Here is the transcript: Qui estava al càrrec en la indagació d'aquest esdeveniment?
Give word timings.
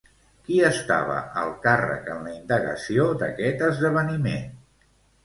Qui 0.45 0.55
estava 0.67 1.17
al 1.41 1.51
càrrec 1.65 2.09
en 2.13 2.23
la 2.29 2.31
indagació 2.37 3.05
d'aquest 3.21 3.63
esdeveniment? 3.69 4.57